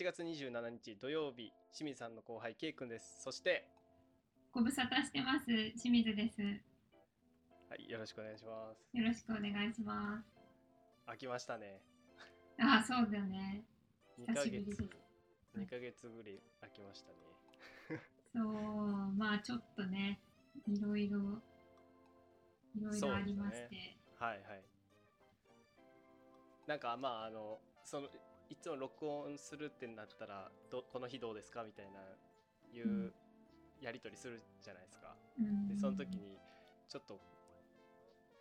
[0.00, 3.68] 8月27日土曜日清水さんの後輩 K 君ですそして
[4.50, 5.44] ご無沙汰してます。
[5.78, 6.40] 清水です。
[6.40, 6.48] よ
[7.68, 10.22] はいよろしくお願いしますろしくお願いしま
[11.06, 11.12] す。
[11.12, 11.82] 飽きましたね
[12.58, 13.62] ああ、そうだよね。
[14.18, 14.90] 2ヶ久しぶりです月
[15.58, 17.12] 2ヶ月ぶり飽きました
[17.92, 18.00] ね
[18.34, 18.44] そう、
[19.18, 20.18] まあちょっとね、
[20.66, 21.18] いろいろ、
[22.74, 23.98] いろいろありまして。
[24.18, 24.62] はいはい
[26.66, 28.08] なんかまああのその
[28.50, 32.00] いつも録音するってなったらどこの日どうですかみたいな
[32.72, 33.12] いううん。
[33.80, 35.66] やり取りするじゃないですか、うん。
[35.68, 36.36] でその時、に
[36.86, 37.18] ちょっと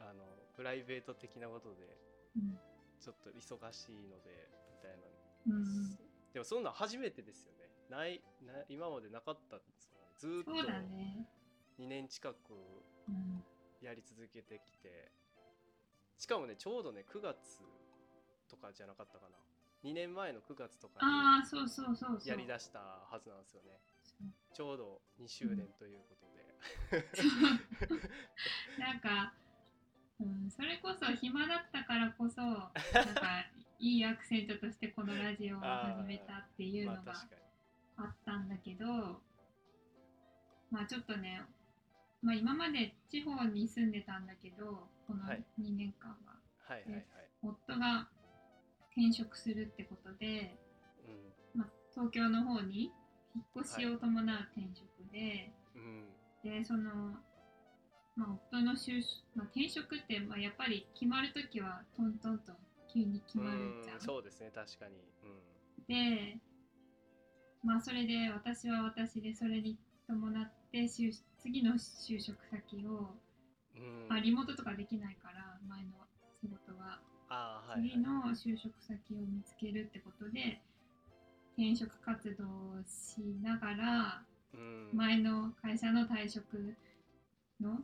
[0.02, 1.98] あのプライベート的なことで
[2.36, 2.60] うん。
[3.00, 5.96] ちょっと忙しいのでみたいな、うん、
[6.34, 7.70] でもそんなん初めてですよね。
[7.90, 10.08] ないな今までなかったんですよね。
[10.18, 11.26] ずーっとそうだね。
[11.80, 12.36] 2年近く
[13.08, 13.42] うん、
[13.82, 15.12] やり続けてきて。
[16.18, 17.64] しかもねちょうどね9月
[18.50, 19.38] とかじゃなかったかな
[19.84, 22.20] 2年前の9月とかああ、そうそうそうそう。
[22.20, 23.80] にやりだしたはずなんですよね。
[24.54, 26.44] ちょうど2周年ということで、
[28.78, 29.34] なんか、
[30.20, 32.70] うん、それこそ暇だったからこそ、なん
[33.16, 33.46] か
[33.80, 37.14] いいアクセントとしてこのラジオを始めたっていう まあのが
[37.98, 39.22] あったんだけど、
[40.72, 41.42] まあちょっとね、
[42.22, 45.46] まあ今まで地方に住んでたんだけど、このはい。
[45.62, 47.06] 2年間は、はいはいはい、
[47.42, 48.10] 夫が
[48.96, 50.58] 転職するってことで、
[51.54, 52.92] うまあ、東京の方に
[53.36, 55.82] 引っ越しを伴う転職で、ん
[56.44, 57.16] うん、で、その、
[58.16, 62.52] まあ夫の就職、まあ、転職って、まあ、やっぱり決まるときはトントンと
[62.92, 66.38] 急に決まるじゃうんんそうですね確かに、うん、で、
[67.64, 73.16] まあそれで私は私でそれに伴って就次の就職先を、
[73.76, 75.99] うん、まあリモートとかできないから前の
[77.76, 80.62] 次の就職先を見つけるってことで
[81.54, 82.48] 転職活動を
[82.88, 84.90] しながらうん。
[84.94, 86.76] 前の会社の退職
[87.62, 87.78] の、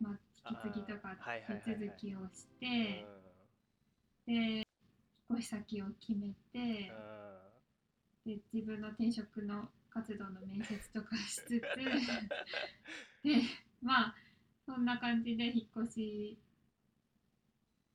[0.00, 1.16] まあ、引き継ぎとか
[1.64, 3.06] 手続きをしうて
[4.26, 4.64] で引っ
[5.32, 6.92] 越し先を決めて。
[6.92, 7.22] ん。
[8.24, 11.60] で自分の転職の活動の面接とかしつつ で
[13.82, 14.14] まあ
[14.64, 16.38] そんな感じで引っ越し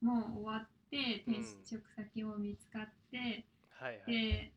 [0.01, 1.23] も終わってうん転
[1.65, 4.11] 職先も見つかって、はいはい。
[4.11, 4.51] で、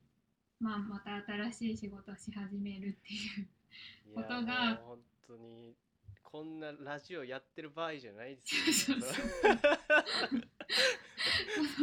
[0.60, 1.16] まあ、また
[1.50, 5.74] 新しい仕事をし始めるっていうことが本当に
[6.22, 8.42] こんなラジオやってる場合じゃないで
[8.72, 9.16] すよ、ね、そう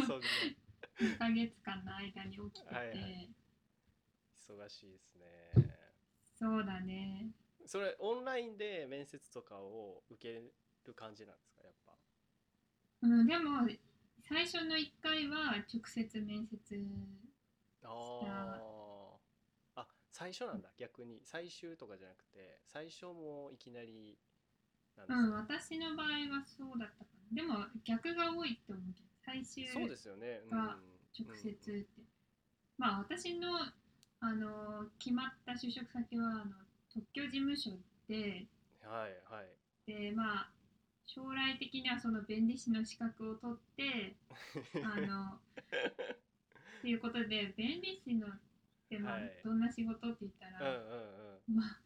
[0.07, 0.25] そんな
[0.99, 3.29] 2ヶ月間の間に起きてて、はいはい。
[4.35, 5.25] 忙しいですね。
[6.39, 7.31] そうだね。
[7.65, 10.41] それオンラインで面接とかを受け
[10.85, 11.91] る感じなんですかやっぱ？
[13.01, 13.67] うん、でも
[14.27, 16.57] 最初の1回は直接面接
[17.83, 19.81] あー。
[19.81, 20.69] あ最初なんだ。
[20.77, 21.21] 逆に。
[21.23, 24.19] 最終とかじゃなくて最初もいきなり
[24.97, 27.35] なんですうん、ね私の場合はそうだったかな。
[27.35, 30.49] でも逆が多いと思うけど、最終そうですよね、うん。
[30.51, 30.77] が
[31.17, 31.87] 直接って。
[32.77, 33.47] まあ私の、
[34.19, 36.51] あの決まった就職先はあの
[36.93, 37.71] 特許事務所
[38.09, 38.47] で、
[38.83, 39.47] うんはいはい。
[39.85, 40.56] で、まあ
[41.07, 44.15] 将来的にはその弁理士の資格を取って、
[44.83, 48.39] あの、っていうことで、弁理士のっ
[48.89, 49.41] てまあはい。
[49.43, 50.77] どんな仕事って言ったうんら、うん
[51.49, 51.55] うん。
[51.55, 51.81] まあ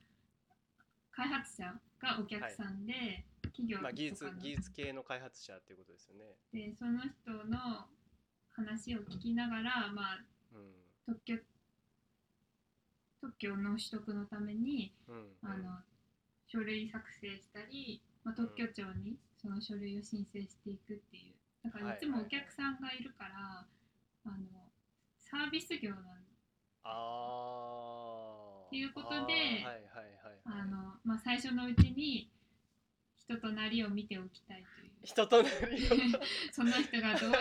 [1.12, 6.36] 開発者がお客さんで、企業とかの、まあ技術技術系の開発者っていうことですよね。
[6.54, 7.88] でその人の
[8.52, 10.74] 話を聞きながら、まあ、うん。
[11.06, 11.38] 特許
[13.20, 15.38] 特許の取得のためにうん。
[15.42, 15.80] あの
[16.48, 21.34] 書類作成したり、まあ、特許庁にその書類を申請していくっていう。
[21.64, 23.66] だからいつもお客さんがいるから、
[24.26, 24.36] あの
[25.18, 26.22] サービス業なん
[26.84, 29.34] ああっていうことで
[31.24, 32.30] 最初のうちに
[33.18, 34.92] 人となりを見ておきたいという。
[35.04, 35.90] 人となりを。
[36.52, 37.38] その人がどういう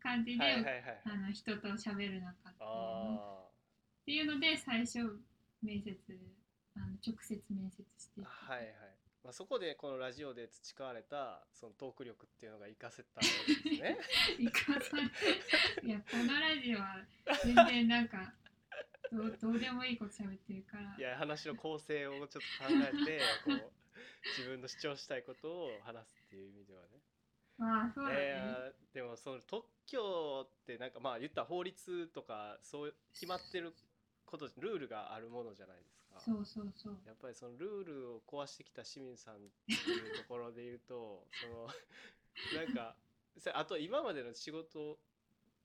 [0.00, 3.44] 感じで、はいあの人と喋るのかっていうのあ
[4.00, 5.20] っていうので最初
[5.62, 5.96] 面接
[6.76, 8.30] あの直接面接していあく。
[8.30, 8.74] はいはい、
[9.22, 13.26] まあ、そこでこのラジオで培われたそのトーク力っていうのが活かせたわ
[13.62, 13.98] けですね。
[14.40, 17.04] 生かされいやこのラジオは
[17.44, 18.34] 全然なんか
[19.12, 20.96] どうどうでもいいこと喋ってるから。
[20.96, 23.72] いや話の構成をちょっと考えて こう
[24.38, 27.00] 自分の主張したいことを話すっていう意味ではね。
[27.58, 33.72] まあそうだね、えーでもその特許ってなんかまあ言ったら法律とかそう決まってる
[34.24, 36.98] ことルールがあるものじゃないですかそうそうそう。
[37.06, 41.66] やっぱりそのルールを壊してきた清水さんっていうところで言うと その
[42.64, 42.96] なんか
[43.38, 44.98] さあと今までの仕事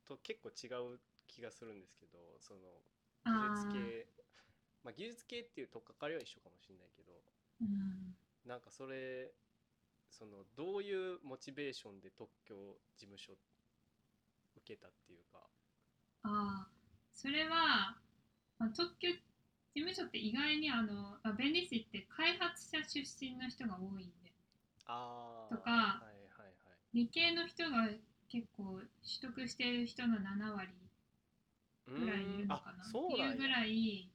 [0.06, 2.81] と結構違う気がするんですけどその
[3.25, 4.07] 技術系
[4.84, 7.22] まあ技術系っていうとっかかりは一緒かもしれないけど
[7.62, 8.18] うん。
[8.46, 9.34] なんかそれ
[10.10, 13.34] そのどういうモチベーションで特許事務所
[14.56, 15.50] 受けたっていうか。
[16.24, 16.72] ああ
[17.13, 18.02] それは、
[18.57, 19.10] まあ、特許
[19.75, 24.31] 事務所って意外にあのあ弁理士って開発者出身の人が多いんで。
[24.88, 25.77] ああとかは
[26.13, 26.54] いはい
[26.94, 27.89] 理系の人が
[28.30, 32.83] 結構取得してる人の7割はいぐらいいるのかな。
[32.83, 34.10] っていうぐらい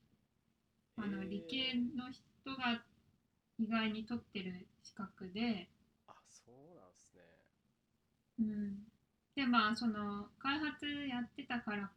[0.97, 2.83] あの理系の人が
[3.59, 5.69] 意外に取ってる資格で、
[6.07, 7.23] あそうなんですね。
[8.41, 8.79] うん、
[9.35, 11.91] でまあその開発やってたから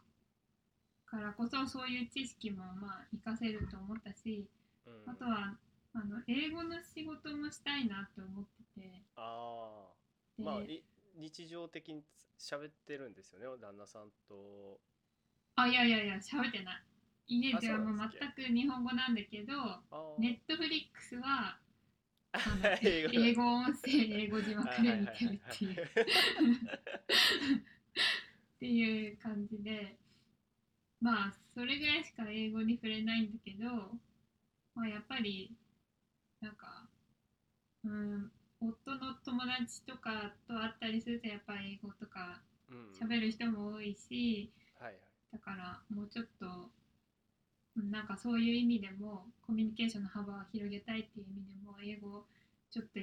[1.13, 4.50] からこそそういう知識もまあ活かせると思ったし
[4.88, 5.12] うん。
[5.12, 5.54] あとは
[5.94, 8.45] あの英語の仕事もしたいなって思っ
[8.75, 8.89] てて。
[9.15, 9.94] あ
[10.38, 10.83] で、あまあい
[11.15, 12.01] 日常的に
[12.39, 14.80] 喋ってるんですよね旦那さんと。
[15.56, 16.83] あいやいやいや喋ってない。
[17.27, 19.54] 家ではもう全く日本語なんだけど
[20.18, 21.57] ネットフリックスは
[22.81, 25.83] 英語音声英語字幕で見てるっていう。
[28.56, 29.98] っていう感じで
[31.03, 33.91] まあそれぐらいしか英語に触れないんだけど、
[34.73, 35.51] まあ、やっぱり
[36.39, 36.88] なんか
[37.83, 42.39] うん夫の友達とかと会ったりするとやっぱり英語とか
[42.71, 42.77] うん。
[42.94, 44.97] 喋る人も多いしはいはい。
[45.33, 46.69] だからもうちょっと
[47.75, 52.23] うんなんかそういう意味でもコミュニケーションの幅を広げたいっていう意味でも英語を
[52.71, 52.99] ちょっと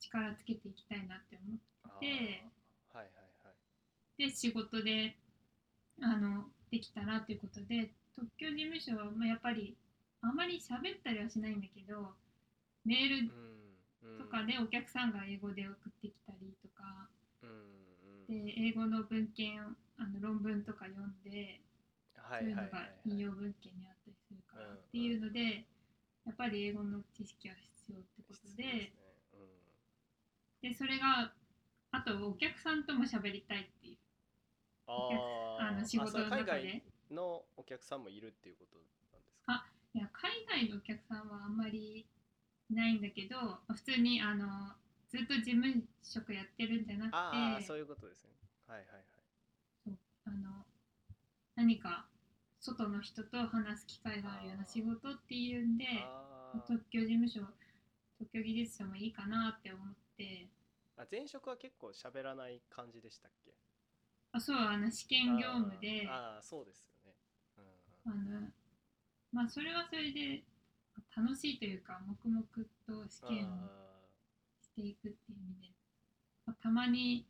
[0.00, 2.42] 力つけていきたいなって思って。
[2.92, 3.06] はいはい
[3.44, 3.54] はい。
[4.18, 5.14] で仕事で
[6.02, 9.76] あのできたらということで特許事務所は、まあ、やっぱり
[10.22, 12.12] あまり喋ったりはしないんだけど
[12.84, 17.08] メールとかでお客さんが英語で送ってきたりとか
[18.28, 19.60] で英語の文献
[19.96, 21.60] あの論文とか読んで
[22.16, 25.64] はそういうのが引用文献にあったりするからうんっていうので
[26.26, 27.54] やっぱり英語の知識は
[27.88, 28.92] 必要ってことですね。
[29.32, 30.70] うん。
[30.70, 31.32] でそれが
[31.90, 33.96] あとお客さんとも喋りたいっていう
[34.88, 36.42] あの仕事の中で。
[36.42, 39.06] 海外のお客さんもいるっていうことなんです
[39.46, 39.52] か？
[39.52, 42.06] あいや海外のお客さんはあんまり
[42.70, 43.36] いないんだけど
[43.68, 44.46] 普通にあの
[45.08, 45.64] ずっと事務
[46.02, 47.16] 職やってるんじゃなくて。
[47.16, 48.30] ああそういうことですね。
[48.66, 49.98] はいはいはい。
[50.26, 50.66] あの
[51.56, 52.06] 何か
[52.60, 55.86] 外の人と話す機会があるような仕事っていうんで
[56.66, 57.40] 特許事務所
[58.18, 60.48] 特許技術者もいいかなって思って。
[60.98, 63.54] あ前職は結構喋らない感じでしたっけ？
[64.32, 67.14] あそうあの試験業務でああそうですよね、
[68.06, 68.48] うんの
[69.32, 70.42] まあそれはそれで
[71.16, 72.42] 楽しいというか黙々
[72.86, 73.88] と試験をあ
[74.62, 75.74] していくっていう意味で、
[76.46, 77.26] まあたまに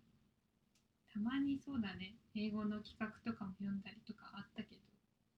[1.13, 2.15] たまにそうだね。
[2.37, 4.81] 英語の企画とかも読んだりとかあったけど、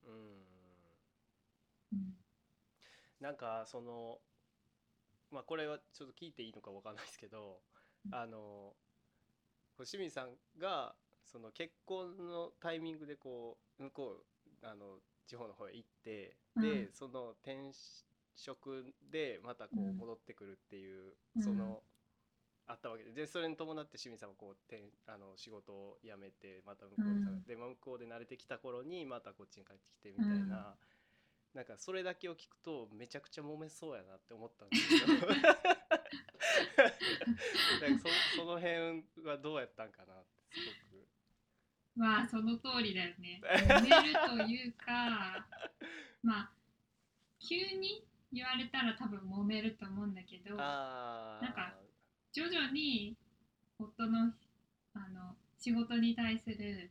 [0.07, 0.17] ーうん
[1.93, 2.15] うん、
[3.21, 4.19] なんかその
[5.31, 7.63] まあこれはちょっと聞いていいのかわかんないですけど、
[8.07, 8.15] うん。
[8.15, 8.75] あの
[9.77, 10.95] 清水さんが
[11.25, 14.17] その結婚のタイミングでこう向こ
[14.63, 16.63] うあの地方の方へ行って、うん。
[16.63, 17.71] でその転
[18.35, 19.91] 職でまたこうん。
[19.91, 21.43] う戻ってくるっていう、うん。
[21.43, 21.83] その
[22.67, 23.05] あったわけ。
[23.05, 27.43] ででそれに伴って清水さんはこう転あの仕事を辞めてまた向こうで,、うん。
[27.45, 30.77] で向こうで慣れてきた頃にまたこっちに帰ってきてみたいな。
[31.55, 35.13] なんかそれだけを聞くとめちゃくちゃ揉めそうやなって思ったんですけど
[37.83, 40.90] なんかそその辺はどうやったんかなってすごく
[42.01, 43.43] まあその通りだよね。
[43.45, 45.47] 揉めるというか
[46.23, 46.51] まあ
[47.39, 48.03] 急に
[48.33, 51.75] 言われたら多分揉めると思うんだけどなんか
[52.33, 53.19] 徐々に
[53.79, 54.33] 夫の
[54.95, 56.91] あの仕事に対する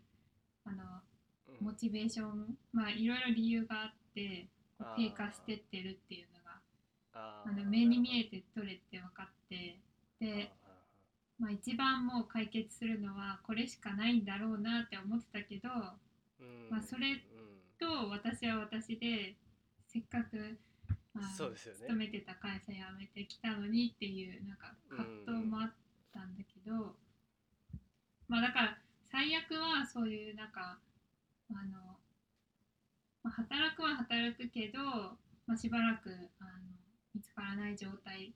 [0.64, 1.02] あの
[1.48, 1.66] うん。
[1.66, 4.48] モチベーションまあいろいろ理由があって
[4.96, 6.62] 低下してってるっていうのが
[7.14, 9.80] あの目に見えて取れて分かって
[10.20, 10.52] で、
[11.40, 15.70] まあ、一番もう解決するのはこれしかないんだろうなって思ってたけど
[16.40, 16.70] うん。
[16.70, 17.20] まあそれうん。
[17.80, 19.36] と私は私で
[19.88, 20.60] せっかく
[21.16, 21.80] あのそうですよね。
[21.80, 25.72] 勤めてた会社辞めてきたのにっていうなんか葛藤もあっ
[26.14, 26.96] たんだけど、
[28.28, 28.78] まあだから
[29.12, 30.78] 最悪はそういうなんか
[31.52, 31.98] あの、
[33.24, 34.80] まあ、働くは働くけど、
[35.48, 36.52] まあ、しばらくあの
[37.16, 38.34] 見つからない状態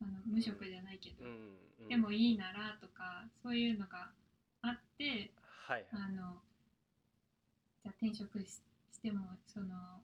[0.00, 1.88] あの無職じゃないけど、うんうん。
[1.88, 4.10] でもいいならとかそういうのが
[4.62, 5.30] あって
[5.66, 5.86] はいはい。
[5.92, 6.40] あの
[7.82, 8.60] じゃあ転職し
[8.92, 10.02] してもその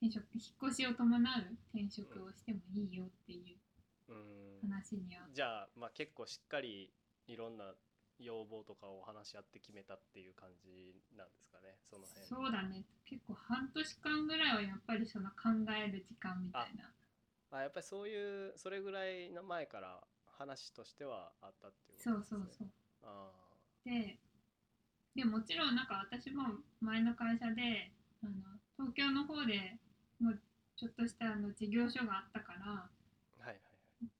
[0.00, 4.70] 転職引っ越しを伴う転職をしてもいいよっていううん。
[4.70, 6.90] 話には、じゃあまあ結構しっかり
[7.26, 7.72] いろんな
[8.18, 12.26] 要望とかを話し合って決めたっていう感じなんですかねその辺。
[12.26, 12.84] そうだね。
[13.08, 16.92] 結構半年時間ぐらいはやっぱりその考える時間みたいな
[17.52, 20.00] あやっぱりそういうそれぐらいの前から
[20.38, 22.38] 話としてはあったっていうこそうとですね。
[22.38, 22.68] そうそう
[23.04, 23.30] あ
[23.84, 24.18] で
[25.16, 26.44] でもちろんなんか私も
[26.80, 27.90] 前の会社で
[28.22, 28.32] あの
[28.76, 29.76] 東京の方で
[30.20, 30.38] もう
[30.76, 32.60] ちょっとしたあの事業所があったから。
[32.64, 32.90] あ
[33.40, 33.60] はいはい。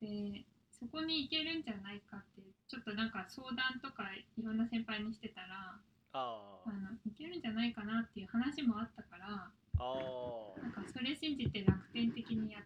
[0.00, 5.78] でそこに行けるんじゃないかってちょっとなんか相談とかいろんな先輩にしてたら。
[6.12, 9.46] ああのいけるんじゃないかなっていう話もあったから。
[9.46, 12.62] ああなんかそれ信じて楽天的にやっ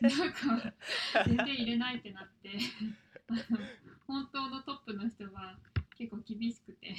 [0.00, 0.74] なんか
[1.26, 2.50] 全然入れないってなって。
[3.28, 3.40] あ の
[4.06, 5.58] 本当のトップの人が
[5.96, 6.94] 結構厳しくて、へ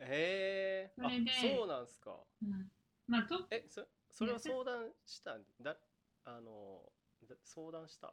[0.00, 1.30] えそれで。
[1.30, 2.16] あそうなんすか。
[2.42, 2.70] うん、
[3.06, 3.46] まあトップ。
[3.54, 5.76] えそそれは相談したんだ？
[6.24, 6.90] あの
[7.28, 8.12] だ相談した？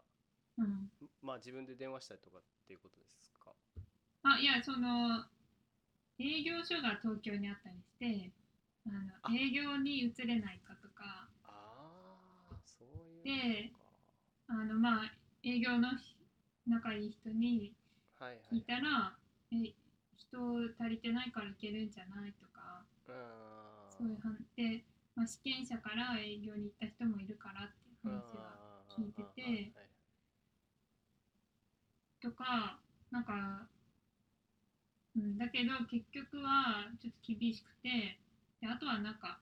[0.57, 3.53] うん、まあ自分で電話したりとかっていうことですか？
[4.23, 5.25] あいやその
[6.19, 8.31] 営業所が東京にあったりして
[8.87, 9.33] あのあ。
[9.33, 10.59] 営業に移れない
[13.25, 15.13] そういうでこあのまあ
[15.43, 16.15] 営業のひ
[16.67, 17.73] 仲いい人に
[18.13, 18.55] とかはいはい。
[18.55, 19.17] 聞いたら、
[19.51, 19.73] え
[20.17, 20.37] 人
[20.79, 22.85] 足りてないからいけるんじゃないとか
[23.89, 24.83] そういう話で、
[25.15, 28.57] まあ、試験者から営業に行った人もいるからっていう話は
[28.89, 29.41] 聞いてて
[29.75, 29.89] はい。
[32.21, 32.79] とか
[33.11, 33.67] なんか、
[35.15, 38.17] うん、だけど結局はちょっと厳しくて
[38.61, 39.39] であとはなんか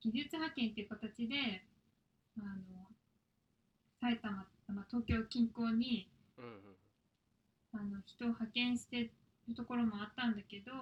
[0.00, 1.64] 技術派遣っていう形で
[2.36, 2.93] あの
[4.00, 6.60] 埼玉、まあ、東京近郊にうんうん。
[7.72, 9.10] あの人を派遣して
[9.48, 10.72] るところもあったんだけど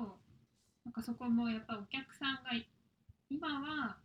[0.84, 2.68] なんかそこもやっぱお客さんがい
[3.30, 3.96] 今は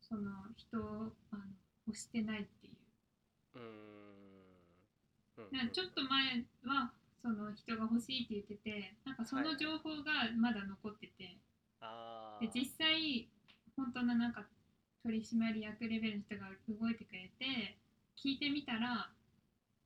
[0.00, 1.42] その人をあの
[1.86, 2.74] 欲してないっていう。
[3.54, 3.64] うーん。
[5.44, 5.56] うん。
[5.56, 6.90] なんかちょっと前は
[7.22, 11.36] その人が欲しいって言っててなんかその情報がまだ残ってて、
[11.80, 13.28] あで実際
[13.76, 14.46] 本当のなんか
[15.04, 17.76] 取締役レベルの人が動いてくれて
[18.22, 19.10] 聞いてみたら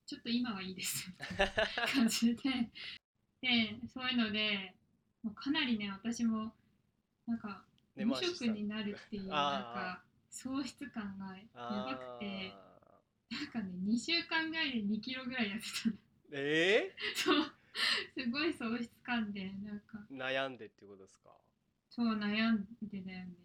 [0.07, 2.43] ちょっと今はいいですみたいな感じで。
[3.41, 4.75] でそういうので
[5.23, 6.53] もうかなりね私も
[7.26, 7.62] なんか
[7.95, 13.00] 無職になるっていうなんあか喪失感がやばくてあ
[13.31, 15.95] なんかね2週間ぐらいで2キロぐらい痩せたの。
[15.95, 15.97] ー？
[16.33, 17.45] えそう。
[18.17, 19.99] すごい喪失感でなんか。
[20.11, 21.31] ー、悩んでっていうことですか？
[21.91, 23.37] そう悩んでだよね。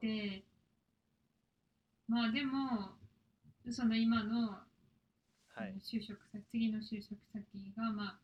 [0.00, 0.42] で
[2.08, 2.98] まあでも
[3.72, 4.58] その今の
[5.54, 5.74] はい。
[5.80, 7.44] 就職先次の就職先
[7.76, 8.18] がま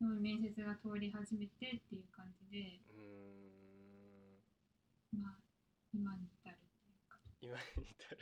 [0.00, 5.22] あの面接が通り始めてっていう感じでうーん。
[5.22, 5.32] まあ
[5.94, 7.18] 今に至るっていうか。
[7.40, 8.18] 今に至る。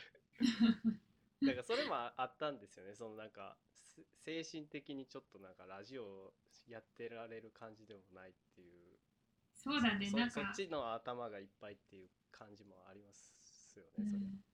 [1.46, 2.94] だからそれもああったんですよね。
[2.94, 6.34] そのなんかす精神的にちょっとなんかラジオ
[6.68, 8.98] やってられる感じでもないっていう。
[9.54, 10.34] そうだねそなんか。
[10.34, 13.32] そっちの頭がいっぱいっていう感じもあります
[13.78, 14.44] よねそれ、うん。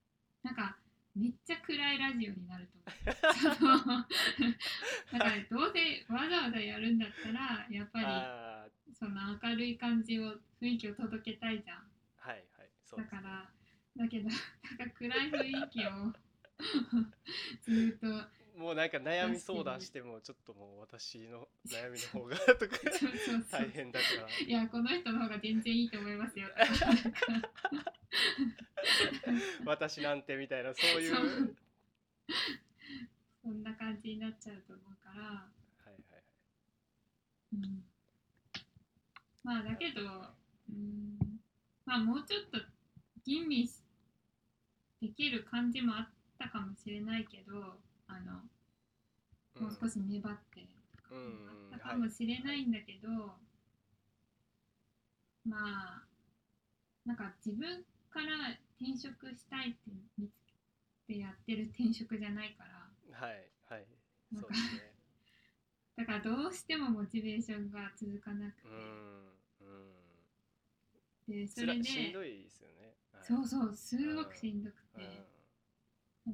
[0.42, 0.76] なんか
[1.16, 3.73] めっちゃ暗いラジオになると思
[4.04, 4.06] う。
[5.12, 11.78] だからどうせわざわざやるんだったらやっぱありその明るい感じを雰囲気を届けたいじゃん。
[11.78, 11.85] あ
[12.18, 12.70] はいはい。
[12.85, 13.50] そうだから
[13.96, 16.12] だけど なんか暗い雰囲気を
[17.64, 18.37] ずっと。
[18.58, 22.78] もうなんか悩み相談してもちょっともう私の悩みの方がとか
[23.50, 24.46] 大変だから。
[24.46, 26.49] いやこの人の方が全然いいと思いますよ
[29.64, 31.57] 私なんてみたいなそういう。
[33.43, 35.49] そんな感じになっちゃうと思うから、は
[35.87, 36.23] いはい
[37.55, 37.85] うん、
[39.45, 40.35] まあだけど
[40.69, 41.19] うん。
[41.85, 42.59] まあもうちょっと
[43.25, 43.83] 吟味し
[45.00, 48.43] できる感じもあったかもしれないけどあの
[49.61, 50.66] もう少し粘って。
[50.97, 51.21] とかも
[51.73, 53.09] あったかもしれないんだけど、
[55.49, 56.02] まあ
[57.05, 59.78] なんか自分から転職したいって
[60.18, 60.33] 見つ
[61.06, 62.88] けてやってる転職じゃないから。
[63.18, 63.87] はいはい。
[64.35, 64.92] そうですね。
[65.97, 68.68] だからどうしてもモチベーションが続かなくて。
[68.68, 69.64] う、んう
[71.33, 71.42] ん。
[71.42, 71.85] でそれで。
[71.85, 72.95] しんどいですよね。
[73.12, 73.25] はい。
[73.25, 75.02] そうそうすごくしんどくうん。
[75.02, 75.26] て、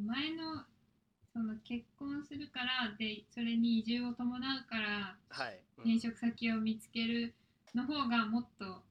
[0.05, 0.65] 前の
[1.33, 5.95] その結婚するからでそれに移住を伴うからはい、うん。
[5.95, 7.35] 転職先を見つける
[7.75, 8.83] の方がもっと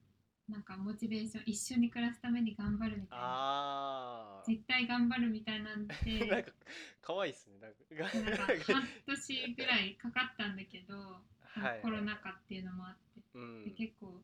[0.48, 3.24] なんかモチベーション一緒に暮らすために頑張るみたいな。
[3.24, 6.52] あ絶対頑張るみたいなんあ なんでか
[7.00, 7.60] 可愛いですね。
[7.60, 11.80] なんか なんか半年ぐらいかかったんだけど、はい。
[11.82, 13.64] コロナ禍っていうのもあって、うん。
[13.64, 14.22] で結構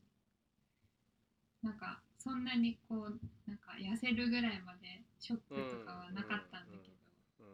[1.61, 6.89] なんかそんなにこうなんか痩せるぐらいまでショックとかはなかったんだけ
[7.39, 7.45] ど、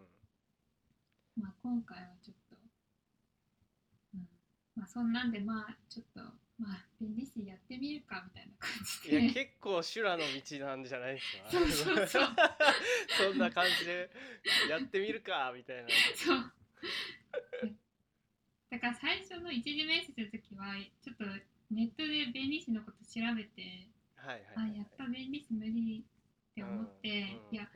[1.38, 1.44] うん。
[1.44, 2.56] まあ今回はちょっと、
[4.16, 4.28] うん、
[4.76, 8.70] まあそんなんでまあちょっとまあ弁理士やってみるかみたいな感
[9.04, 11.52] じいやで結構修羅の道なんじゃないですか？
[11.52, 12.28] そうそうそう。
[13.32, 14.10] そんな感じで
[14.70, 15.90] やってみるかみたいな。
[16.16, 16.54] そう。
[18.70, 21.26] だから最初の一次面接の時はちょっと
[21.72, 24.78] ネットで弁理士のこと調べてはいあはいはい。
[24.78, 26.04] やっぱ弁理士無理
[26.52, 27.10] って思って、
[27.52, 27.70] うんいや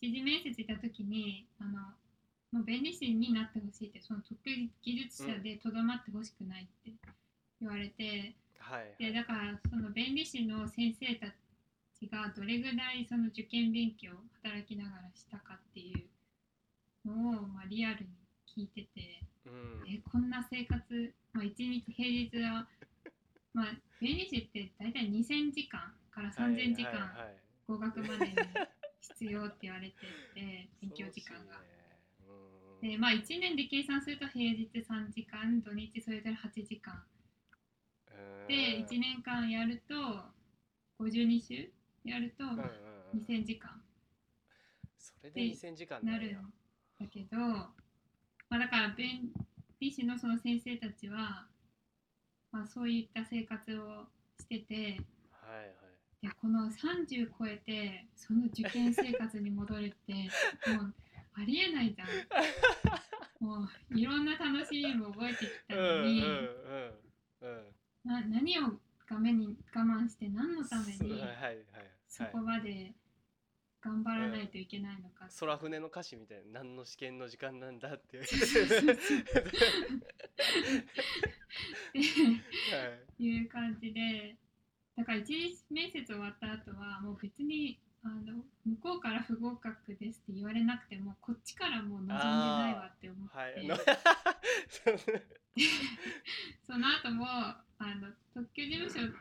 [0.00, 1.78] 一次面接行った時にあの
[2.50, 6.90] もう弁理士になってほしいってその特技術者でとどまってほしくないって
[7.62, 8.94] 言われて、はいはい。
[8.98, 11.26] でだからその弁理士の先生た
[11.94, 18.10] ちがどれぐらいその受験勉強を働きながらしたかっていうのを、まあ、リアルに
[18.46, 19.84] 聞いてて、うん。
[19.86, 22.66] えこんな生活、まあ、1日平日は、
[23.54, 23.66] まあ、
[24.00, 27.10] 弁理士って大体2000時間から3000時間
[27.66, 28.36] 合格までに
[29.00, 29.94] 必要って言われて
[30.34, 31.62] て 勉強時間が。
[32.80, 37.00] でまあ1年で計算すると平日3時間土日それぞれ8時間
[38.48, 39.94] で1年間やると
[40.98, 41.70] 52週
[42.04, 43.20] やるとうんうんうん。
[43.20, 43.70] 2000時間。
[44.98, 46.52] それで2000時間なるん
[47.00, 47.72] だけど、ま
[48.50, 49.30] あ、だから弁
[49.80, 51.46] 理士のその先生たちは、
[52.52, 54.06] まあ、そういった生活を
[54.38, 54.74] してて
[55.30, 56.26] はいはい。
[56.26, 60.12] でこの30超えてその受験生活に戻るって
[60.70, 60.94] もう
[61.34, 62.08] ありえないじゃん。
[63.44, 66.36] もういろんな楽しみも覚えてきたのに、うんうん
[67.42, 68.78] うんうんな何を
[69.08, 71.22] 画面に我慢して何のために
[72.08, 72.92] そこはいまで
[73.82, 75.28] 頑張らないといけないのか。
[75.40, 78.24] 空船の歌詞みたいな何の試験の時間なんだっていう。
[83.48, 84.36] 感じで。
[84.96, 93.66] だから一次面接終わった後はもう別にあの向こうから不合格ですって言われなくてもこっちからもう望んでないわって思って、はい。
[93.66, 93.76] の
[96.66, 99.14] その後もあの 特許事務所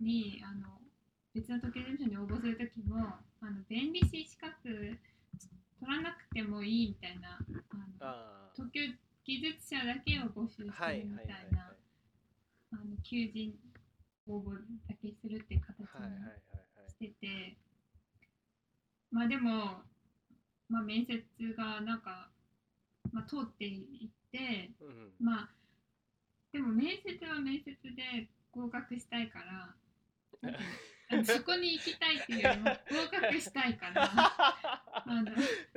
[0.00, 0.80] にあの
[1.34, 2.98] 別の特許事務所に応募する時も
[3.40, 4.98] あの弁理士資格取
[5.86, 7.38] らなくてもいいみたいな
[7.70, 8.80] あのあ特許
[9.24, 11.52] 技術者だけを募集してるみたはいいはいはい。
[11.52, 11.76] な
[12.72, 13.58] あの求人
[14.26, 14.54] 応募
[14.88, 16.32] だけするっていう形はいはいはいには
[16.86, 16.90] い。
[16.90, 17.56] してて、
[19.10, 19.82] まあでも、
[20.68, 21.22] まあ、面接
[21.56, 22.30] がなんか、
[23.12, 25.48] まあ、通っていってうんまあ
[26.52, 29.74] でも面接は面接で合格したいから
[31.24, 34.04] そこに行きたいっていうよりも合格したいから。
[35.08, 35.32] あの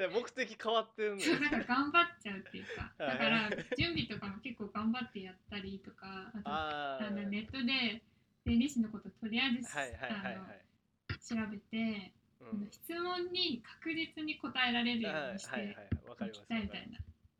[0.09, 2.91] 目的変わってるのそうなんか頑張っちゃうっていうか。
[2.99, 3.17] はい。
[3.17, 8.03] だから準備とかも結構頑張ってやったりとかあとあのネットで
[8.43, 10.35] 弁理士のこととりあえず、はいはいはいはい。
[10.35, 12.13] あの調べて、
[12.71, 15.75] 質問に確実に答えられるようにしてはい
[16.07, 16.97] わかりいきたいみたいな、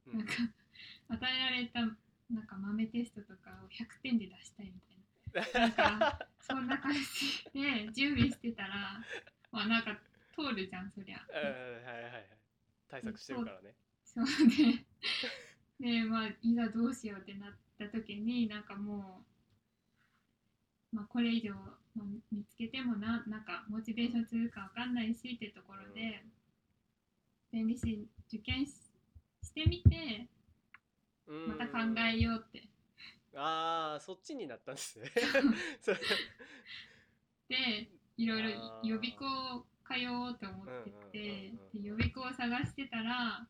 [0.07, 0.33] うんなんか
[1.09, 1.79] 与えられた
[2.33, 5.59] なんか豆テストとかを100点で出したいみたいな。
[5.59, 6.99] なんかそんな感じ
[7.53, 9.01] で準備してたら
[9.51, 9.97] まあなんか
[10.35, 11.19] 通るじゃんそりゃ。
[11.27, 11.35] うん。
[11.85, 12.25] はいはいはい。
[12.89, 13.75] 対策してるからね。
[14.03, 14.25] そう。
[15.79, 19.23] で、で、まあ、いざどうしようってなった時に、なんかも
[20.93, 21.53] う、まあ、これ以上、
[21.95, 26.23] まあ、見つけてもな、なんか、モチベーションするかわかんないしってところで、
[27.51, 28.91] 弁理士受験し
[29.43, 30.27] してみて、
[31.27, 31.47] うん。
[31.47, 31.79] また考
[32.13, 32.63] えようって。
[33.35, 35.09] ああそっちになったんですね。
[37.47, 38.49] で、いろいろ
[38.83, 43.47] 予備校通おうと思ってて予備校を探してたら、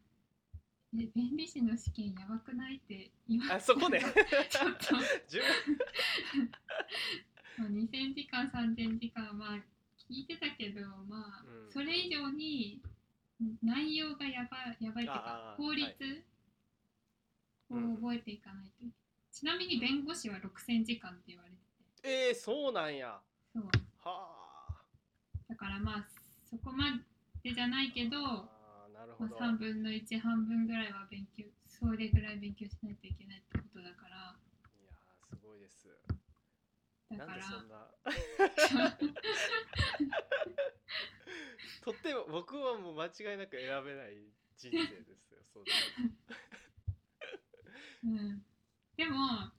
[0.94, 3.56] え弁理士の試験やばくないって言われて。
[3.56, 4.00] あそこで。
[4.50, 4.96] ちょっと
[5.28, 5.42] 十
[7.58, 9.58] まあ、2000時間3000時間まあ
[10.10, 12.82] 聞いてたけどまあ、うんそれ以上に
[13.64, 16.26] 内容がやばいやばいっていうあかあ法律
[17.70, 18.94] をうん覚えていかないといけない、
[19.32, 21.58] ちなみに弁護士は6000時間って言われて
[22.02, 22.10] て。
[22.30, 23.20] えー、そうなんや。
[23.54, 23.64] そう。
[24.04, 24.28] は
[24.70, 24.84] あ。
[25.48, 26.08] だからまあ
[26.50, 27.00] そこま
[27.44, 28.50] でじゃないけど、ま
[28.86, 34.36] あーなるほあ、ど、3分の1半分ぐらいは勉強それぐらい勉強しないといけないってことだから。
[34.76, 35.88] いやーすごいです。
[37.10, 37.28] だから。
[37.28, 37.88] なんでそんな。
[41.84, 44.18] とっても僕はもう間違いなく選べない
[44.56, 45.72] 人生ですよそうだ
[48.04, 48.46] うん、
[48.96, 49.52] でも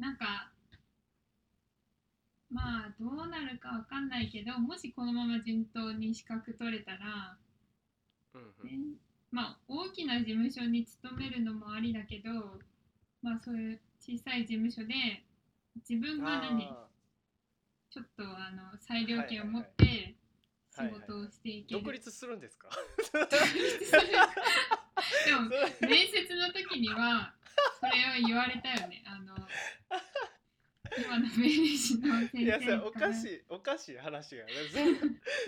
[0.00, 0.50] なんか
[2.50, 7.36] まあどうなるかわかんないけどもしこのまま順当に資格取れたら、
[8.34, 8.66] うんうん。
[8.66, 8.96] ね
[9.30, 12.30] まあ大きな事務所に勤めるのもありだけど
[13.22, 15.22] まあそういう小さい事務所で
[15.88, 16.86] 自分が何あ
[17.90, 20.14] ちょっとあの裁量権を持っはて
[20.72, 21.00] 仕はいはい。
[21.02, 22.68] 事をしていーける、独立するんですか？
[25.26, 25.48] でも
[25.88, 27.34] 面接の時には
[27.80, 29.02] それを言われたよね。
[29.06, 29.34] あの
[30.98, 31.48] 今のの先
[32.32, 34.44] 生いやさおかしいおかしい話が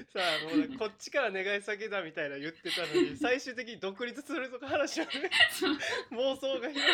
[0.08, 0.20] さ
[0.52, 5.12] あもうこっちから願い下げだみたいな言ってたのに 最終的に独立するとか話はね。
[6.12, 6.86] 妄想が広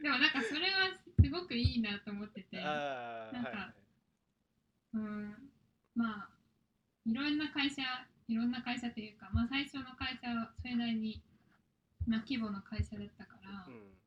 [0.00, 2.56] でもなんかそれはすごくいいなと思ってて。
[2.56, 3.74] なんかは
[4.94, 4.96] い。
[4.96, 5.52] うん
[5.94, 6.30] まあ
[7.06, 7.82] いろんな会社
[8.28, 11.22] いろんな会社というか、まあ、最初の会社はそれなりに、
[12.08, 13.98] まあ、規模の会社だったから、うん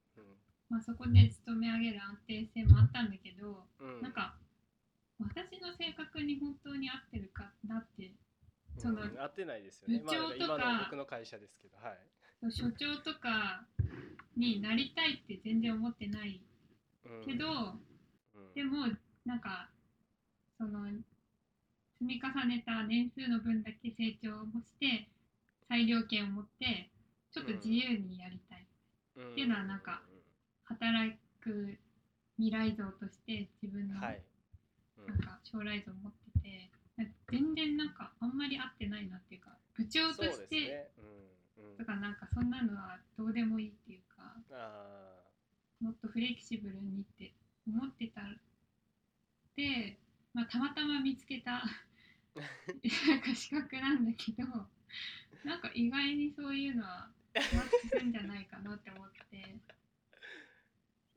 [0.71, 3.95] まあ、そこで勤め上げる安定性もあったんだけど、うん。
[3.95, 4.35] うんなんか
[5.21, 8.09] 私の性格に本当に合ってるかなって
[8.75, 9.99] うんその合ってないですよね。
[9.99, 12.51] 部長とかまあ、今の僕の会社ですけどはい。
[12.51, 13.67] 所長とか
[14.35, 16.41] になりたいって全然思ってない
[17.05, 17.25] うん。
[17.25, 17.77] けど、
[18.33, 18.53] うん。
[18.55, 18.87] でも
[19.25, 19.69] なんか
[20.57, 20.87] その
[21.99, 25.07] 積み重ねた年数の分だけ成長もして
[25.67, 26.90] 裁量権を持って
[27.31, 28.65] ちょっと自由にやりたい、
[29.17, 30.01] うんっていうのはなんか
[30.63, 31.77] 働く
[32.37, 34.21] 未来像として自分のはい、
[34.97, 35.07] うん。
[35.07, 40.87] なんか将来像を持っててなんか全然なんかあんまり合ってないなっていうか部長として、ね。
[40.97, 41.77] うんうん。
[41.77, 45.21] とかなんかそんなのはどうでもいいっていうかあ
[45.81, 47.33] もっとフレキシブルにって
[47.67, 48.21] 思ってた
[49.55, 49.97] で、
[50.33, 51.63] まあ、たまたま見つけた
[52.37, 54.45] なんか資格なんだけど
[55.43, 59.17] なんか意外にそういうのはマッチするんじゃないかなって思って。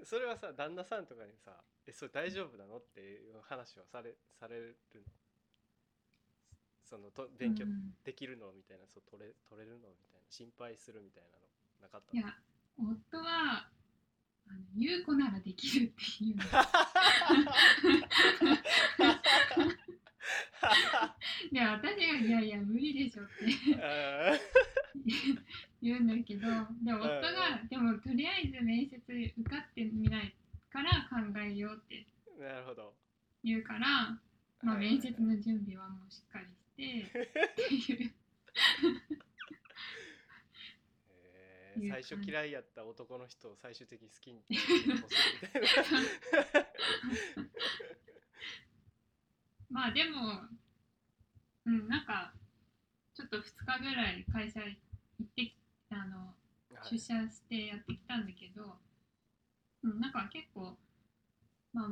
[0.00, 5.00] ーそれはさ旦那さんとかにさ「えそれ大丈夫なの?」っていう話はされされるの？
[6.83, 7.94] そのと勉強うん。
[8.05, 11.48] できるのみたいなそう取れ取れるのみたいな心配するみたいなの？
[11.81, 12.16] なかった？
[12.16, 12.37] いや
[12.79, 13.70] 夫は
[14.46, 16.37] あの優子ならできるっていう。
[16.37, 16.44] の
[21.53, 23.33] で私が「いやいや無理でしょ」って。
[23.83, 24.38] あ
[25.85, 26.40] 言うんだけど
[26.83, 30.35] でも夫が「でもとりあえず面接受かってみない
[30.70, 32.94] から考えよう」ってーなるほど、
[33.44, 34.18] 言うから、
[34.62, 38.14] まあ、はい面接の準備はもうしっかりしてっていう。
[41.77, 45.68] え最初嫌いやった男の人を最終的に好きになってみたいな。
[49.70, 50.49] まあでも
[51.66, 52.33] うんなんか
[53.14, 54.79] ちょっと2日ぐらい会社行
[55.23, 56.35] ってきあの
[56.75, 56.90] はい。
[56.90, 58.79] 出社してやってきたんだけど、
[59.83, 60.77] うん、なんか結構
[61.73, 61.85] ま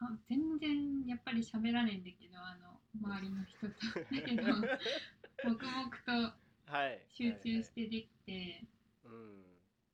[0.00, 3.74] ああ全然やっぱり喋らないんだけどあの周りの人と。
[4.10, 4.42] だけど
[5.44, 6.34] 黙々と
[6.66, 7.04] はい。
[7.08, 8.66] 集中してできて、
[9.04, 9.44] うん。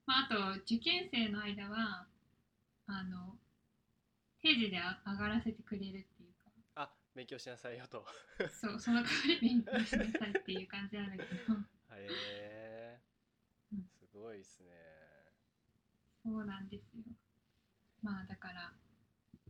[0.06, 2.06] まあ、あと受験生の間は
[2.86, 3.38] あの
[4.40, 6.50] 定時であ上がらせてくれるっていうか。
[6.76, 8.06] あ勉強しなさいよと。
[8.48, 11.54] そうその代わり勉強しなさいっていう感じなんだけど
[11.92, 13.00] へえ
[13.72, 14.70] うんすごいですね
[16.40, 17.02] そうなんですよ。
[18.02, 18.72] まあだから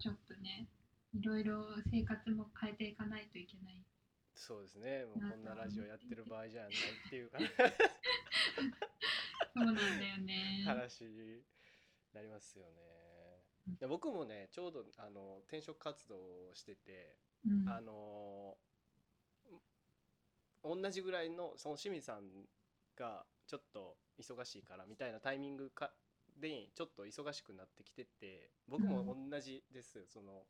[0.01, 0.67] ちょっとね
[1.15, 3.81] いろいろ生活も変えていかないといけない。
[4.35, 5.07] そうですね。
[5.07, 6.75] もうこんなラジオやってる場合じゃないっ
[7.09, 7.39] ていうか
[9.55, 10.65] そうなんだよね。
[10.67, 11.45] 話に
[12.13, 12.83] なりますよね。
[13.79, 17.69] で僕もねちょうどあの転職活動をしててうん。
[17.69, 18.59] あの
[20.65, 22.49] 同じぐらいのその清水さん
[22.97, 25.95] がちょっと忙しいからみたいなタイミングか
[26.41, 30.47] でちょっと忙しくなってきてて僕も同じです、その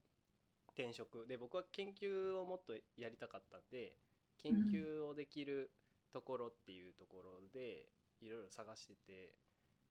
[0.75, 1.27] 転職。
[1.27, 3.97] で僕は研究をもっとやりたかったんで
[4.39, 5.71] 研究をできる
[6.13, 7.87] ところっていうところで
[8.21, 9.35] いろいろ探してて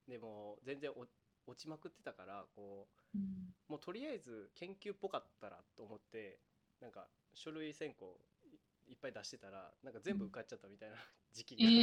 [0.08, 1.06] でも全然お
[1.46, 3.54] 落ちまくってたからこううん。
[3.68, 6.40] もうとりあえず研究っぽかったらと思って
[6.82, 8.20] なんか書類選考
[8.90, 10.96] いいっぱい出してたらなんか全部受かっちゃったみたいな
[11.32, 11.74] 時期えがあっ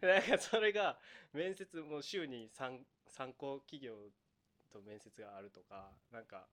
[0.00, 0.98] て、なんかそれが
[1.32, 4.10] 面接もう週に 3, 3個企業
[4.70, 6.48] と面接があるとかなんか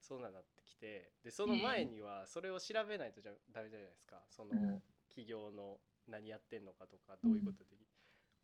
[0.00, 4.22] そんななってきてでその前にはそれを調べないとじゃダメじゃないですか。
[4.28, 4.80] そうん。
[4.80, 7.76] の企業の何やってんのかとかどういうことで、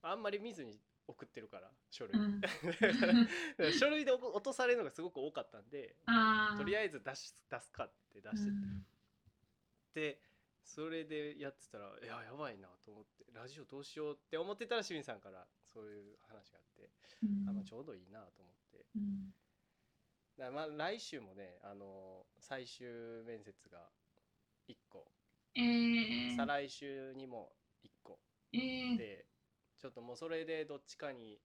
[0.02, 2.40] あんまり見ずに送ってるから書類、うん。
[3.72, 5.96] 書類で落とされるのがすごく多かったんで
[6.56, 8.86] とりあえず出し出すかって出してうん。
[9.90, 10.20] って、
[10.70, 16.90] それでやってたらいややばいなと思ってラジオどうしようって思ってたら清水さんからそういう話があって、
[17.24, 17.48] うん。
[17.48, 18.86] あまあちょうどいいなと思って。
[18.94, 19.34] うん。
[20.38, 22.86] だまあ来週もねあの最終
[23.26, 23.90] 面接が
[24.68, 25.10] 1個、
[25.56, 26.36] えー。
[26.36, 27.50] 再来週にも
[27.82, 28.20] 1個。
[28.52, 28.96] えー。
[28.96, 29.26] で
[29.80, 31.40] ちょっともうそれでどっちかに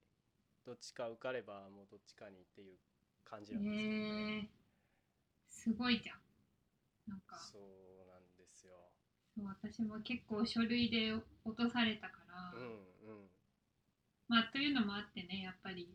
[0.66, 2.78] どっちか受かればもうどっちかにっていう
[3.24, 4.48] 感じなんですけどね、えー。
[5.48, 6.22] すごいじゃん。
[7.08, 7.40] なんか。
[7.40, 7.95] そう
[9.36, 13.30] そう私も結構書類で落とされたから、うんうん。
[14.30, 15.90] まあというのもあってねやっぱり。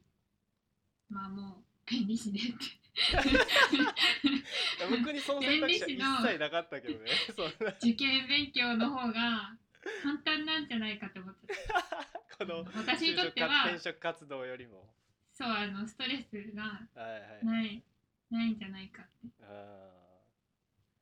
[1.09, 2.81] まあもう便利士でって。
[4.91, 7.11] 僕にその選択肢は一切なかったけどね。
[7.83, 9.57] 受験勉強の方が
[10.03, 12.37] 簡単なんじゃないかって思ってた。
[12.39, 14.95] この私にとっては転職活動よりも。
[15.33, 16.63] そうあのストレスが
[16.95, 17.45] はいはい。
[17.45, 17.83] ない
[18.31, 19.29] ないんじゃないかって。
[19.43, 19.91] あ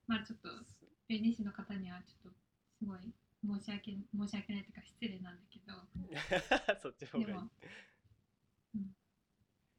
[0.07, 0.49] まあちょっと
[1.09, 2.39] 弁理士の方にはちょっと
[2.79, 2.99] すごい
[3.61, 5.73] 申し訳申し訳ないというか失礼なんだけど。
[6.75, 7.39] ー そっちの方がいい。
[8.75, 8.95] うん、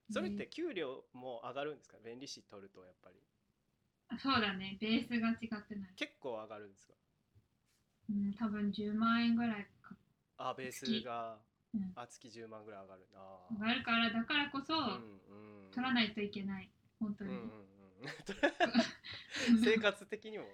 [0.10, 1.98] それって給料も上がるんですか？
[2.04, 3.22] 弁理士取るとやっぱり。
[4.10, 4.78] あそうだね。
[4.82, 5.94] ベースが違ってない。
[5.96, 6.94] 結構上がるんですか？
[8.10, 9.96] うん多分10万円ぐらいか。
[10.38, 11.40] あベースが
[11.76, 11.92] うん。
[11.96, 13.08] あ月10万ぐらい上がる。
[13.14, 15.22] な上がるからだからこそ、うん
[15.66, 15.72] うん。
[15.72, 16.72] 取らないといけない。
[17.00, 17.69] 本当に、うんうんうん
[19.64, 20.46] 生活的にも。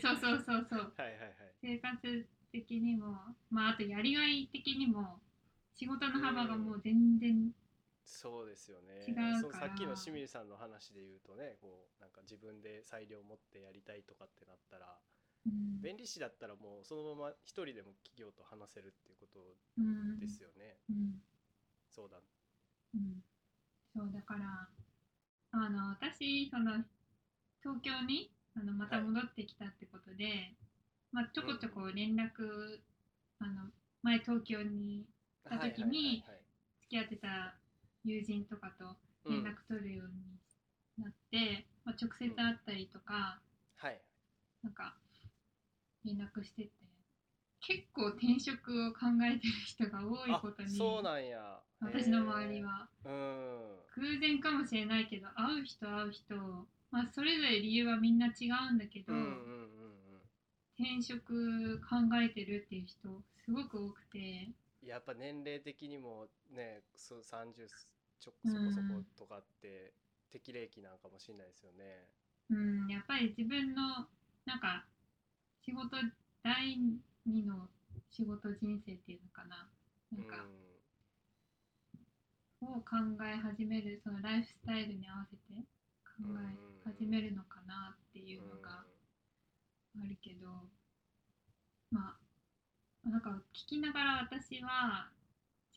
[0.00, 0.94] そうそうそうそう。
[0.96, 1.34] はいはいはい。
[1.60, 3.36] 生活的にも。
[3.50, 5.20] まああとやりがい的にも
[5.74, 7.52] 仕事の幅がもう全然
[8.04, 9.06] そうですよね。
[9.06, 9.40] 違うから。
[9.40, 14.98] そうさっきの清水さんの話で言うとねこうなんか自分で裁量を持ってやりたいとかってなったら
[15.46, 15.80] うん。
[15.80, 19.40] 弁理士だったらもうそのまま一人でも企業と話せるっていうこと
[19.78, 21.20] うんですよね、うん。
[21.90, 22.18] そうだ
[22.94, 23.22] うん。
[23.94, 24.68] そうだから
[25.62, 26.84] あの私その
[27.62, 30.52] 東京にあのまた戻ってきたってことで、
[31.12, 32.80] まあ、ちょこちょこ連絡、
[33.38, 33.70] あの
[34.02, 35.04] 前東京に
[35.44, 36.46] た時にはいはい
[36.82, 37.54] 付き合ってた
[38.04, 43.40] 友人とかとはいはい連絡取るようになって、まあ、直接会ったりとか、
[43.76, 44.00] はい。
[44.62, 44.94] なんか
[46.04, 46.70] 連絡してて
[47.60, 52.88] 結構転職を考えてる人が多いあことにそうなんや私の周りは。
[53.04, 54.12] へーうん。
[54.12, 56.34] 偶然かもしれないけど会う人会う人、
[56.90, 60.20] まあ、それぞれ理由はみんな違うんだけど、うんうんうんうん。
[60.78, 63.08] 転職考えてるっていう人
[63.44, 64.48] すごく多くて。
[64.82, 67.66] やっぱ年齢的にもねそう30
[68.20, 69.92] ちょそこそことかって
[70.30, 72.06] 適齢期なんかもしれないですよね。
[72.50, 74.06] うん、やっぱり自分の
[74.44, 74.84] なんか
[75.64, 75.96] 仕事
[76.42, 76.78] 第
[77.26, 77.68] 二の
[78.10, 79.68] 仕事人生っていうのかな。
[80.12, 80.46] なんか、
[82.68, 85.42] を考え始めるそのライフスタイルに合わせて
[86.04, 88.84] 考え始めるのかなっていうのが
[89.98, 90.48] あるけど
[91.90, 92.16] ま
[93.04, 95.08] あなんか聞きながら私は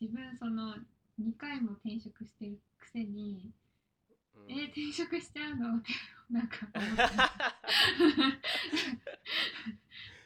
[0.00, 0.74] 自分その
[1.20, 3.52] 2回も転職してるくせに、
[4.34, 4.44] うん。
[4.44, 5.76] うんえー転職しちゃうの？
[5.76, 5.92] っ て
[6.30, 6.96] なんか思って。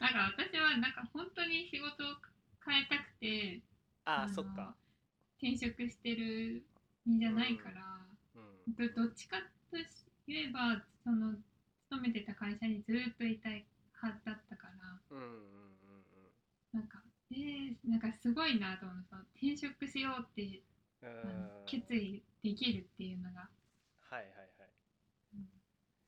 [0.00, 2.16] なんか私はなんか本当に仕事を
[2.64, 3.61] 変えたくて
[4.05, 4.77] あのそっか。
[5.44, 6.64] 転職してる
[7.07, 8.00] んじゃないから、
[8.35, 9.37] うんどどっちか
[9.70, 9.76] と
[10.26, 11.35] 言えばその
[11.90, 13.66] 勤めてた会社にずっといたい
[14.02, 15.37] 派だったからうんうんうん
[16.72, 20.62] なんかえー、なんかすごいなと思うその転職しようって
[21.66, 23.46] 決意できるっていうのが、は
[24.12, 24.70] いはいはい。
[25.35, 25.44] うん。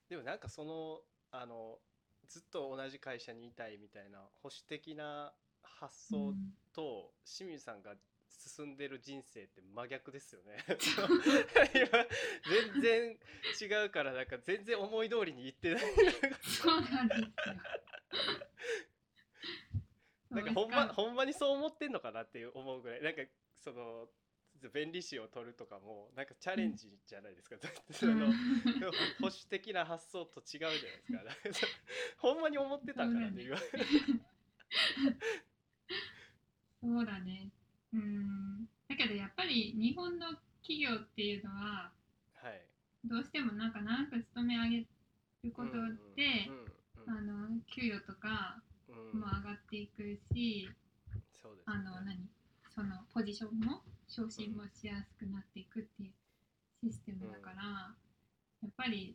[0.09, 1.79] でもなんかそのあの
[2.27, 6.55] ずっと同じ会社にいたいみたいな保守的な発想うん。
[6.73, 7.95] と清水さんが
[8.37, 10.65] 進んでる人生って真逆ですよね。
[11.75, 12.07] 今
[12.73, 13.19] 全然
[13.61, 15.83] 違うからなんか全然思い通りにいってない。
[16.43, 17.27] そうなんですよ。
[20.31, 23.23] なんかほんまほんまにそう思ってんのかなっていう思うぐらいなんか
[23.65, 24.09] その
[24.73, 27.57] 弁理士を取るとかもなんかチャレンジじゃないですか。
[27.91, 28.33] その保
[29.23, 31.67] 守的な発想と違うじゃないですか。
[32.19, 33.57] ほんまに思ってたんかなっていう。
[36.83, 37.51] そうだね。
[37.97, 38.69] うん。
[38.89, 41.91] だけどやっぱり日本の企業っていうのは
[42.35, 42.63] はい。
[43.05, 44.79] どうしてもなんか長く勤め上げ
[45.45, 45.73] ること
[46.17, 46.73] で、うんうん
[47.09, 50.03] あの給与とかうんうんも上がっていく
[50.35, 50.69] し、
[51.41, 52.19] そうですあの何
[52.75, 56.13] そのポジションも昇進もしやすくなっていくっていう
[56.83, 57.95] システムだから、
[58.61, 59.15] やっぱり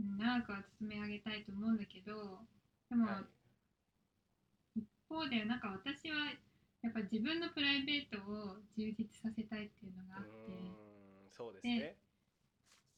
[0.00, 2.40] うん長くは勤め上げたいと思うんだけど
[2.90, 6.32] でも、はい一方でなんか私は
[6.84, 10.52] やっぱ自分のプライベートを充実させたいっていうのがあって。
[11.32, 11.96] そうですね。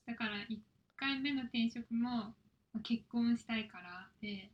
[0.06, 0.58] だから1
[0.96, 2.34] 回目の転職もま
[2.74, 4.50] あ結婚したいからで、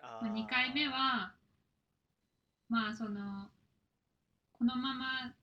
[0.00, 1.34] あまあ、2回目は
[2.68, 3.48] まあその
[4.52, 5.34] このまま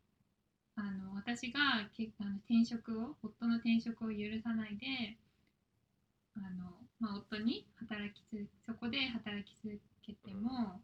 [0.76, 5.18] あの私がけあの転職を夫の転職を許さないで
[6.36, 10.82] あの、まあ、夫に働きつそこで働き続けても、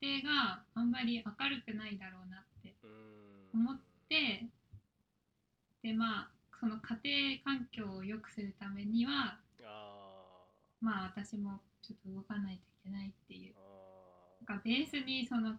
[0.00, 2.74] 家庭があんまり明るくないだろうなって
[3.54, 4.46] 思って
[5.82, 10.44] でまあその家庭環境を良くするためにはあ
[10.80, 13.54] まあ私もちょっと動かないといけないっていう。
[14.46, 15.54] なんかベースにその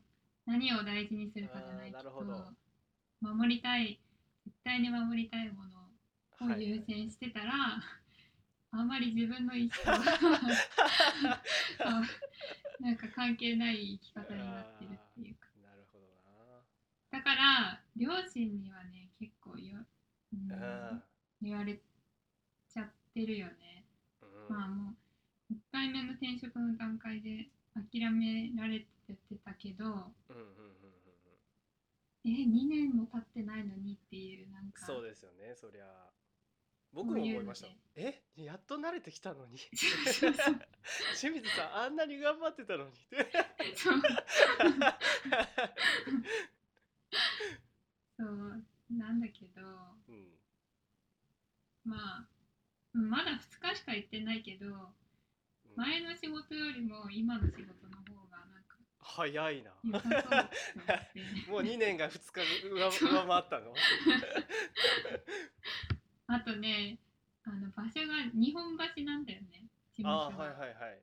[0.46, 2.54] 何を大事にするかじゃないけど。
[3.22, 4.00] 守りたい
[4.46, 7.54] 絶対に守りたいものを優先してたら、
[8.72, 9.92] あんまり自分の意思と
[12.80, 15.48] なんか関係ない生き方になってるっていうか。
[15.63, 16.06] なるほど
[17.12, 19.80] だから両親にはね結構よ、
[20.34, 21.04] うん
[21.42, 23.86] 言われちゃってるよね、
[24.22, 24.56] うん。
[24.56, 24.94] まあも
[25.52, 30.88] う1回目の転職の段階で諦められてたけどうんうんうん
[32.26, 34.86] え2年も経ってないのにっていうなんか。
[34.86, 35.86] そうですよねそりゃ
[36.93, 37.67] 僕も思いました。
[37.95, 38.23] え？
[38.36, 39.60] やっと慣れてきたのに。
[41.19, 42.93] 清水さんあんなに頑張ってたのに。
[43.76, 44.02] そう
[48.17, 49.62] そうなんだけど
[50.08, 50.39] うん。
[51.86, 52.30] まあ
[52.93, 54.73] うんまだ2日しか行ってないけどうん。
[55.76, 59.71] 前の仕事よりも今の仕事の方がなんか早いな。
[61.47, 63.73] もう2年が2日上上回ったの？
[66.28, 67.00] あとね
[67.46, 71.00] あの場所が日本橋なんだよね事務ああはいはいはい。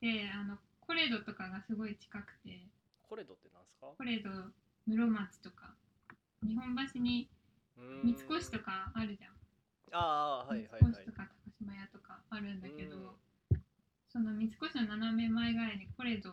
[0.00, 2.66] であのコレドとかがすごい近くて。
[3.08, 3.86] コレドってなんですか？
[3.96, 4.30] コレド
[4.86, 5.74] 室町とか。
[6.42, 7.28] 日本橋に
[8.04, 9.32] 三越とかあるじゃん。
[9.92, 10.92] ああはいはいはい。
[10.92, 13.16] 三越とか高島屋とかあるんだけど、
[14.08, 16.32] その三越の斜め前ぐらいにコレド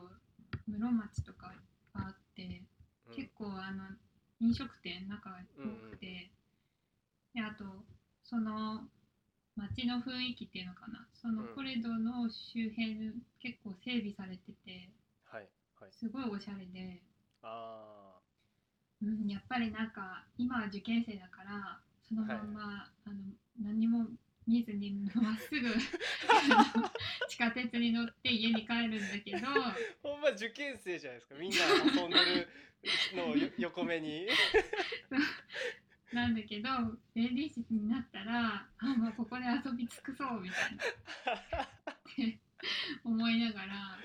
[0.67, 1.53] 室町とか
[1.93, 2.61] があって、
[3.07, 3.15] うん。
[3.15, 3.83] 結構あの
[4.39, 6.29] 飲食店仲が多くて、
[7.35, 7.65] であと
[8.23, 8.87] その
[9.55, 11.05] 街の雰囲気っていうのかな。
[11.13, 11.55] そのうん。
[11.55, 14.89] コレドの周辺結構整備されてて
[15.25, 15.47] はい
[15.79, 15.91] はい。
[15.91, 17.01] すごいおしゃれで、
[17.43, 18.19] あ
[19.01, 23.15] うん、やっぱりなんか今は受験生だからそのまんま、あの
[23.61, 24.07] 何も
[24.47, 25.73] 見ずにまっすぐ
[27.27, 31.35] 地下鉄に乗って家に帰るんだけどあほんま受験生じゃないですか。
[31.35, 31.57] みんな
[32.01, 32.47] 遊んでる
[33.15, 34.27] のよ 横目に
[36.15, 36.69] なんだけど
[37.13, 41.63] 弁理士になったらあもうここで遊び尽くそうみたいな。
[41.91, 42.39] って
[43.03, 43.99] 思いながら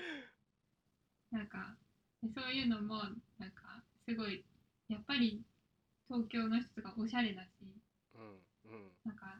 [1.31, 1.77] なんか
[2.35, 2.95] そういうのも
[3.39, 4.43] なんかすごい
[4.89, 5.41] やっぱり
[6.09, 7.47] 東京の人とかおしゃれだし
[8.13, 8.91] うんうん。
[9.05, 9.39] なんか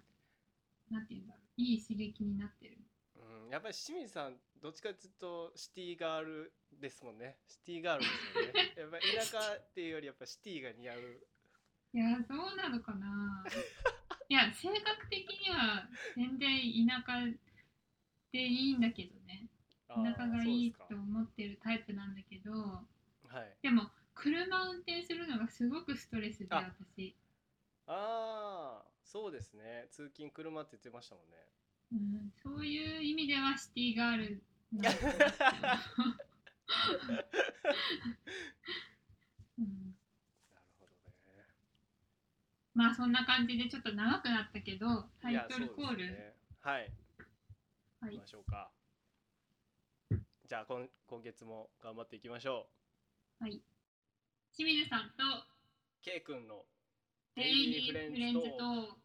[0.90, 2.78] なんていうんだろういい刺激になってる。
[3.18, 7.36] うん、やっぱり清水さんどっちかっていうとシティガールですもんね。
[7.50, 8.74] シティガールですもんね。
[8.78, 11.28] やっぱり田舎っていうよりやっぱシティが似合う
[11.94, 13.44] いやそうなのかな。
[14.30, 16.50] いや性格的には全然
[16.88, 17.26] 田舎
[18.32, 19.48] でいいんだけどね。
[19.90, 22.52] 田舎がいいと思ってるタイプなんだけど。
[22.52, 23.38] か。
[23.38, 23.58] はい。
[23.62, 27.16] でも車運転するのがすごくストレスであ私、
[27.88, 29.88] ああそうですね。
[29.92, 31.38] 通勤車って言ってましたもんね。
[31.94, 35.28] うん、そういう意味ではシティガール なのかなって
[35.98, 36.18] 思う、
[39.60, 39.96] うん、
[40.50, 41.44] なるほどね
[42.74, 46.92] まあそんな感じでちょっと長くなったけどタイトルコール、ねはい。
[48.00, 48.16] はい。
[48.16, 48.72] 行きましょうか。
[50.48, 52.68] じゃあ今今月も頑張っていきましょ
[53.40, 53.44] う。
[53.44, 53.62] はい。
[54.56, 55.24] 清水さんと
[56.02, 56.66] ケイ君の
[57.36, 59.01] デイリーフレンズと